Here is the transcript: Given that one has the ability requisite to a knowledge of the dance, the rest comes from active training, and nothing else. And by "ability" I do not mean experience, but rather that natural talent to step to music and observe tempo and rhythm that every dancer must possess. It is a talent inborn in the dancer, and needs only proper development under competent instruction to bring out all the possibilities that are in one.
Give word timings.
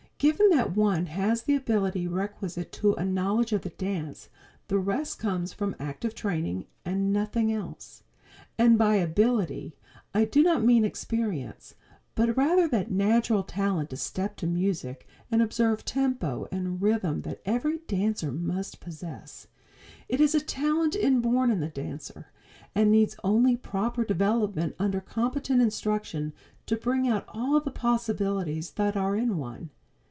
Given 0.21 0.51
that 0.51 0.75
one 0.75 1.07
has 1.07 1.41
the 1.41 1.55
ability 1.55 2.05
requisite 2.07 2.71
to 2.73 2.93
a 2.93 3.03
knowledge 3.03 3.53
of 3.53 3.63
the 3.63 3.71
dance, 3.71 4.29
the 4.67 4.77
rest 4.77 5.17
comes 5.17 5.51
from 5.51 5.75
active 5.79 6.13
training, 6.13 6.67
and 6.85 7.11
nothing 7.11 7.51
else. 7.51 8.03
And 8.55 8.77
by 8.77 8.97
"ability" 8.97 9.75
I 10.13 10.25
do 10.25 10.43
not 10.43 10.63
mean 10.63 10.85
experience, 10.85 11.73
but 12.13 12.37
rather 12.37 12.67
that 12.67 12.91
natural 12.91 13.41
talent 13.41 13.89
to 13.89 13.97
step 13.97 14.35
to 14.37 14.45
music 14.45 15.07
and 15.31 15.41
observe 15.41 15.83
tempo 15.83 16.47
and 16.51 16.79
rhythm 16.79 17.23
that 17.23 17.41
every 17.43 17.79
dancer 17.87 18.31
must 18.31 18.79
possess. 18.79 19.47
It 20.07 20.21
is 20.21 20.35
a 20.35 20.39
talent 20.39 20.95
inborn 20.95 21.49
in 21.49 21.61
the 21.61 21.67
dancer, 21.69 22.27
and 22.75 22.91
needs 22.91 23.15
only 23.23 23.57
proper 23.57 24.05
development 24.05 24.75
under 24.77 25.01
competent 25.01 25.63
instruction 25.63 26.33
to 26.67 26.75
bring 26.75 27.07
out 27.07 27.25
all 27.27 27.59
the 27.59 27.71
possibilities 27.71 28.69
that 28.73 28.95
are 28.95 29.15
in 29.15 29.37
one. 29.39 29.71